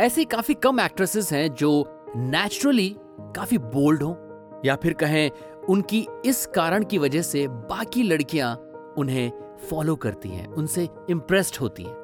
ऐसी 0.00 0.24
काफ़ी 0.24 0.54
कम 0.54 0.80
एक्ट्रेसेस 0.80 1.32
हैं 1.32 1.48
जो 1.54 1.70
नेचुरली 2.16 2.88
काफ़ी 3.36 3.58
बोल्ड 3.58 4.02
हो, 4.02 4.10
या 4.64 4.76
फिर 4.76 4.92
कहें 4.92 5.30
उनकी 5.68 6.06
इस 6.24 6.44
कारण 6.46 6.84
की 6.84 6.98
वजह 6.98 7.22
से 7.22 7.46
बाकी 7.48 8.02
लड़कियाँ 8.02 8.54
उन्हें 8.98 9.30
फॉलो 9.70 9.96
करती 9.96 10.28
हैं, 10.28 10.46
उनसे 10.46 10.88
इम्प्रेस्ड 11.10 11.56
होती 11.60 11.82
हैं। 11.82 11.94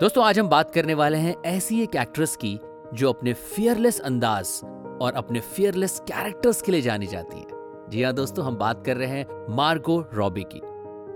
दोस्तों, 0.00 0.24
आज 0.24 0.38
हम 0.38 0.48
बात 0.48 0.70
करने 0.70 0.94
वाले 0.94 1.18
हैं 1.18 1.34
ऐसी 1.46 1.82
एक 1.82 1.96
एक्ट्रेस 1.96 2.36
की 2.36 2.58
जो 2.94 3.12
अपने 3.12 3.32
फियरलेस 3.32 4.00
अंदाज 4.00 4.60
और 5.02 5.12
अपने 5.16 5.40
फियरलेस 5.40 6.00
कैरेक्टर्स 6.08 6.62
के 6.62 6.72
लिए 6.72 6.80
जानी 6.80 7.06
जाती 7.06 7.38
है। 7.38 7.88
जी 7.90 8.02
हाँ 8.02 8.12
दोस्तों, 8.14 8.44
हम 8.44 8.56
बात 8.56 8.84
कर 8.86 8.96
रहे 8.96 9.08
हैं 9.08 9.46
मार्गो 9.56 10.04
रॉबी 10.14 10.46
की। 10.52 10.60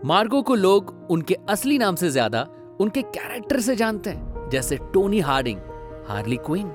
मार्गो 0.09 0.43
को 0.43 0.55
लोग 0.55 0.96
उनके 1.11 1.36
असली 1.48 1.79
नाम 1.79 1.96
से 1.96 2.11
ज़्यादा 2.11 2.48
उनके 2.80 3.02
कैरेक्टर 3.02 3.60
से 3.60 3.77
जानते 3.77 4.10
हैं, 4.10 4.48
जैसे 4.50 4.77
टोनी 4.92 5.20
हार्डिंग। 5.20 5.60
Harley 6.08 6.36
Quinn. 6.36 6.72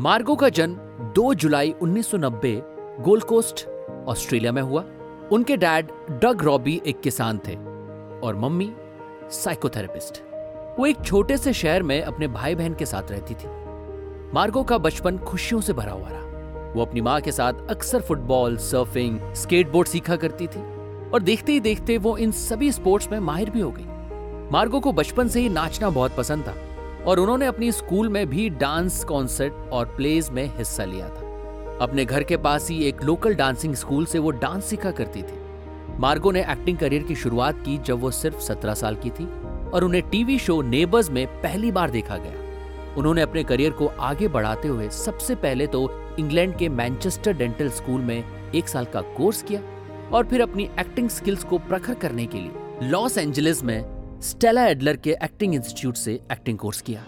मार्गो 0.00 0.36
का 0.36 0.48
जन्म 0.48 0.74
2 1.12 1.34
जुलाई 1.34 1.74
1990 1.82 2.62
गोल्ड 3.00 3.24
कोस्ट, 3.24 3.68
ऑस्ट्रेलिया 4.08 4.52
में 4.52 4.62
हुआ। 4.62 4.84
उनके 5.32 5.56
डैड 5.56 5.88
डग 6.10 6.42
रॉबी 6.42 6.82
एक 6.86 7.00
किसान 7.00 7.38
थे 7.38 7.54
और 8.26 8.36
मम्मी 8.36 8.72
साइकोथेरेपिस्ट। 9.30 10.22
वो 10.78 10.86
एक 10.86 10.96
छोटे 11.04 11.36
से 11.36 11.52
शहर 11.52 11.82
में 11.82 12.02
अपने 12.02 12.28
भाई 12.28 12.54
बहन 12.54 12.74
के 12.74 12.86
साथ 12.86 13.10
रहती 13.10 13.34
थी। 13.34 13.48
मार्गो 14.34 14.62
का 14.62 14.78
बचपन 14.78 15.18
खुशियों 15.18 15.60
से 15.60 15.72
भरा 15.72 15.92
हुआ 15.92 16.08
रहा। 16.08 16.72
वो 16.72 16.82
अपनी 16.82 17.00
माँ 17.00 17.20
के 17.20 17.32
साथ 17.32 17.52
अक्सर 17.70 18.00
फुटबॉल, 18.00 18.56
सर्फिंग, 18.56 19.34
स्केटबोर्ड 19.34 19.88
सीखा 19.88 20.16
करती 20.16 20.46
थी 20.46 20.60
और 21.10 21.22
देखते 21.22 21.52
ही 21.52 21.60
देखते 21.60 21.98
वो 21.98 22.16
इन 22.16 22.30
सभी 22.30 22.72
स्पोर्ट्स 22.72 23.08
में 23.12 23.18
माहिर 23.20 23.50
भी 23.50 23.60
हो 23.60 23.70
गई। 23.70 23.86
मार्गो 24.52 24.80
को 24.80 24.92
बचपन 24.92 25.28
से 25.28 25.40
ही 25.40 25.48
नाचना 25.48 25.90
बहुत 25.90 26.16
पसंद 26.16 26.44
था। 26.44 26.54
और 27.08 27.20
उन्होंने 27.20 27.46
अपनी 27.46 27.72
स्कूल 27.72 28.08
में 28.08 28.26
भी 28.30 28.48
डांस 28.50 29.04
कॉन्सर्ट 29.04 29.52
और 29.72 29.86
प्लेज 29.86 30.28
में 30.30 30.44
हिस्सा 30.56 30.84
लिया 30.84 31.08
था। 31.08 31.78
अपने 31.82 32.04
घर 32.04 32.22
के 32.22 32.36
पास 32.36 32.68
ही 32.70 32.82
एक 32.84 33.02
लोकल 33.02 33.34
डांसिंग 33.34 33.74
स्कूल 33.74 34.06
से 34.06 34.18
वो 34.18 34.30
डांस 34.30 34.64
सीखा 34.64 34.90
करती 34.90 35.22
थी। 35.22 35.38
मार्गो 36.00 36.30
ने 36.30 36.40
एक्टिंग 36.42 36.78
करियर 36.78 37.02
की 37.02 37.14
शुरुआत 37.14 37.62
की 37.64 37.78
जब 37.78 38.00
वो 38.00 38.10
सिर्फ़ 38.10 38.40
सत्रह 38.40 38.74
साल 38.74 38.96
की 38.96 39.10
थी 39.10 39.26
और 39.70 39.84
उन्हें 39.84 40.02
टीवी 40.10 40.38
शो 40.38 40.60
नेबर्स 40.62 41.10
में 41.10 41.26
पहली 41.42 41.72
बार 41.72 41.90
देखा 41.90 42.16
गया। 42.16 42.94
उन्होंने 42.96 43.22
अपने 43.22 43.44
करियर 43.44 43.70
को 43.70 43.86
आगे 43.86 44.28
बढ़ाते 44.28 44.68
हुए 44.68 44.88
सबसे 44.90 45.34
पहले 45.34 45.66
तो 45.66 45.88
इंग्लैंड 46.18 46.56
के 46.58 46.68
मैनचेस्टर 46.68 47.32
डेंटल 47.32 47.70
स्कूल 47.70 48.00
में 48.00 48.52
एक 48.54 48.68
साल 48.68 48.84
का 48.84 49.00
कोर्स 49.00 49.42
किया 49.42 49.60
और 50.12 50.26
फिर 50.26 50.42
अपनी 50.42 50.70
एक्टिंग 50.78 51.08
स्किल्स 51.08 51.44
को 51.44 51.58
प्रखर 51.58 51.94
करने 51.94 52.26
के 52.26 52.38
लिए 52.38 52.90
लॉस 52.90 53.18
एंजलिस 53.18 53.64
में 53.64 53.97
स्टेला 54.22 54.66
एडलर 54.66 54.96
के 54.96 55.10
एक्टिंग 55.10 55.54
इंस्टीट्यूट 55.54 55.94
से 55.94 56.12
एक्टिंग 56.32 56.58
कोर्स 56.58 56.80
किया। 56.80 57.04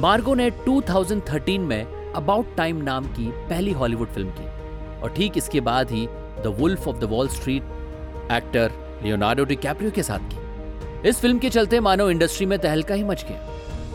मार्गो 0.00 0.34
ने 0.34 0.50
2013 0.50 1.58
में 1.58 2.12
अबाउट 2.12 2.56
टाइम 2.56 2.76
नाम 2.76 3.04
की 3.04 3.30
पहली 3.30 3.72
हॉलीवुड 3.72 4.08
फ़िल्म 4.08 4.30
की। 4.30 4.46
और 5.00 5.14
ठीक 5.16 5.32
इसके 5.36 5.60
बाद 5.60 5.90
ही 5.90 6.06
the 6.10 6.56
Wolf 6.58 6.88
of 6.88 6.96
the 6.96 7.04
Wall 7.04 7.28
Street 7.28 7.62
actor 8.32 8.72
Leonardo 9.02 9.44
DiCaprio 9.44 9.90
के 9.90 10.02
साथ 10.02 10.18
की। 10.18 11.08
इस 11.08 11.20
फ़िल्म 11.20 11.38
के 11.38 11.50
चलते 11.50 11.80
मानव 11.80 12.10
इंडस्ट्री 12.10 12.46
में 12.46 12.58
तहलका 12.58 12.94
ही 12.94 13.04
मच 13.04 13.24
गया। 13.28 13.48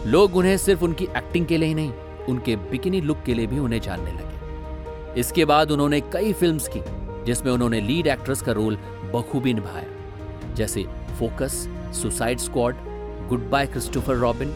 लोग 0.08 0.36
उन्हें 0.36 0.58
सिर्फ़ 0.58 0.84
उनकी 0.84 1.06
एक्टिंग 1.06 1.46
के 1.46 1.58
लिए 1.58 1.68
ही 1.68 1.74
नहीं, 1.74 1.94
उनके 2.30 2.56
बिकिनी 2.56 3.02
लुक 3.02 3.18
के 3.26 3.34
लिए 3.34 3.48
भी 3.48 3.60
उन्हें 3.60 3.82
जानने 3.82 4.12
लगे। 4.12 5.20
इसके 5.20 5.46
बाद 5.46 5.72
उन्होंने 5.72 6.02
कई 6.02 6.34
फिल्म्स 6.34 6.68
की, 6.68 6.82
जिसमें 7.26 7.52
उन्होंने 7.52 7.82
लीड 7.82 8.08
एक्ट्रेस 8.08 8.42
का 8.42 8.52
रोल 8.52 8.78
बखूबी 9.14 9.54
निभाया। 9.54 9.86
जैसे 10.54 10.86
Focus 11.20 11.68
Suicide 12.02 12.40
Squad 12.40 12.76
goodbye 13.50 13.68
Christopher 13.68 14.16
Robin 14.16 14.54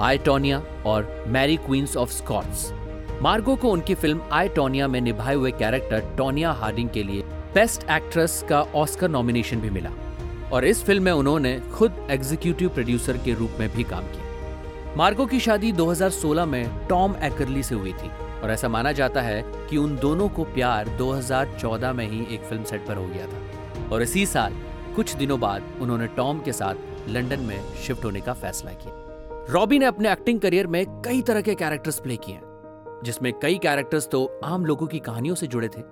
I 0.00 0.18
Tonya 0.18 0.62
और 0.86 1.24
Mary 1.28 1.56
queens 1.56 1.96
of 1.96 2.10
Scots 2.10 2.70
Margot 3.22 3.56
को 3.56 3.70
उनकी 3.70 3.94
फ़िल्म 3.94 4.20
आई 4.32 4.48
टोनिया 4.48 4.88
में 4.88 5.00
निभाए 5.00 5.34
हुए 5.34 5.50
कैरेक्टर 5.50 6.14
टोनिया 6.18 6.50
हार्डिंग 6.52 6.90
के 6.90 7.02
लिए 7.02 7.22
बेस्ट 7.54 7.84
एक्ट्रेस 7.90 8.44
का 8.48 8.60
ऑस्कर 8.74 9.08
नॉमिनेशन 9.08 9.60
भी 9.60 9.70
मिला 9.70 9.90
और 10.52 10.64
इस 10.64 10.82
फ़िल्म 10.84 11.02
में 11.02 11.12
उन्होंने 11.12 11.58
खुद 11.74 12.06
एग्जीक्यूटिव 12.10 12.68
प्रोड्यूसर 12.68 13.16
के 13.16 13.34
रूप 13.34 13.56
में 13.60 13.68
भी 13.70 13.84
काम 13.84 14.04
किया। 14.04 14.94
मार्गो 14.96 15.26
की 15.26 15.40
शादी 15.40 15.72
2016 15.72 16.46
में 16.46 16.86
टॉम 16.88 17.14
एकरली 17.22 17.62
से 17.62 17.74
हुई 17.74 17.92
थी 17.92 18.10
और 18.42 18.50
ऐसा 18.50 18.68
माना 18.68 18.92
जाता 18.92 19.20
है 19.20 19.42
कि 19.70 19.76
उन 19.76 19.96
दोनों 19.96 20.28
को 20.28 20.44
प्यार 20.44 20.88
2014 20.98 21.92
में 21.92 22.06
ही 22.10 22.34
एक 22.34 22.40
फ़िल्म 22.40 22.64
सेट 22.64 22.86
पर 22.86 22.96
हो 22.96 23.06
गया 23.06 23.26
था। 23.26 23.88
और 23.92 24.02
इसी 24.02 24.26
साल 24.26 24.52
कुछ 24.98 25.12
दिनों 25.16 25.38
बाद 25.40 25.62
उन्होंने 25.82 26.06
टॉम 26.06 26.38
के 26.40 26.52
साथ 26.52 27.08
लंदन 27.08 27.40
में 27.40 27.74
शिफ्ट 27.82 28.04
होने 28.04 28.20
का 28.20 28.32
फैसला 28.34 28.70
किया। 28.74 29.52
रॉबी 29.52 29.78
ने 29.78 29.84
अपने 29.86 30.10
एक्टिंग 30.12 30.38
करियर 30.40 30.66
में 30.66 31.02
कई 31.02 31.20
तरह 31.22 31.40
के 31.40 31.54
कैरेक्टर्स 31.54 31.98
प्ले 32.00 32.16
किए 32.16 32.40
जिसमें 33.04 33.32
कई 33.42 33.58
कैरेक्टर्स 33.58 34.08
तो 34.12 34.24
आम 34.44 34.64
लोगों 34.66 34.86
की 34.86 34.98
कहानियों 34.98 35.34
से 35.34 35.46
जुड़े 35.46 35.68
थे, 35.68 35.82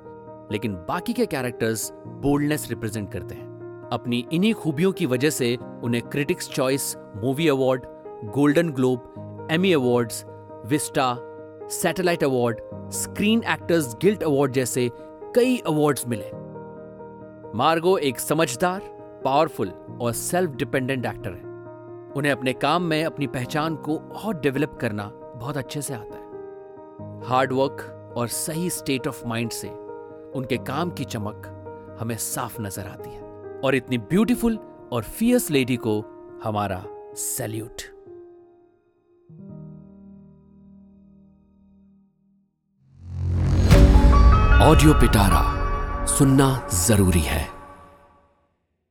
लेकिन 0.52 0.74
बाकी 0.88 1.12
के 1.12 1.26
कैरेक्टर्स 1.26 1.90
बोल्डनेस 2.22 2.66
रिप्रेजेंट 2.70 3.10
करते 3.12 3.34
हैं। 3.34 3.88
अपनी 3.92 4.24
इन्हीं 4.32 4.52
खूबियों 4.54 4.92
की 4.92 5.06
वजह 5.06 5.30
से 5.30 5.54
उन्हें 5.84 6.02
Critics 6.06 6.50
Choice 6.50 6.96
Movie 7.16 7.48
Award 7.48 7.86
Golden 8.34 8.70
Globe 8.70 9.46
Emmy 9.52 9.72
Awards 9.72 10.24
Vista 10.66 11.14
Satellite 11.72 12.24
Award 12.24 12.90
Screen 12.94 13.44
Actors 13.52 13.94
Guild 14.02 14.22
Award 14.22 14.52
जैसे 14.52 14.88
कई 15.36 15.56
अवार्ड्स 15.66 16.06
मिले। 16.08 16.30
मार्गो 17.56 17.96
एक 18.00 18.20
समझदार 18.20 18.94
पावरफुल 19.26 19.68
और 20.00 20.12
सेल्फ 20.12 20.50
डिपेंडेंट 20.50 21.06
एक्टर 21.06 21.30
है। 21.30 21.44
उन्हें 22.16 22.32
अपने 22.32 22.52
काम 22.52 22.82
में 22.82 23.04
अपनी 23.04 23.26
पहचान 23.26 23.76
को 23.76 23.96
और 23.96 24.40
डेवलप 24.40 24.78
करना 24.80 25.10
बहुत 25.36 25.56
अच्छे 25.56 25.82
से 25.82 25.94
आता 25.94 26.16
है। 26.16 26.24
हार्ड 27.28 27.52
वर्क 27.52 28.14
और 28.16 28.28
सही 28.28 28.68
स्टेट 28.70 29.06
ऑफ़ 29.08 29.26
माइंड 29.26 29.50
से 29.50 29.68
उनके 30.34 30.56
काम 30.66 30.90
की 30.90 31.04
चमक 31.04 31.52
हमें 32.00 32.16
साफ़ 32.16 32.60
नज़र 32.60 32.86
आती 32.86 33.10
है। 33.10 33.20
और 33.64 33.74
इतनी 33.74 33.98
ब्यूटीफुल 33.98 34.58
और 34.92 35.02
फियर्स 35.02 35.50
लेडी 35.50 35.76
को 35.76 36.00
हमारा 36.44 36.82
सैल्यूट 37.16 37.82
ऑडियो 44.62 44.94
पिटारा 44.94 45.44
सुनना 46.06 46.68
ज़रूरी 46.86 47.20
है। 47.20 47.55